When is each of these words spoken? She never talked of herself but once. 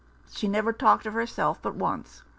She 0.31 0.47
never 0.47 0.73
talked 0.73 1.05
of 1.05 1.13
herself 1.13 1.61
but 1.61 1.75
once. 1.75 2.23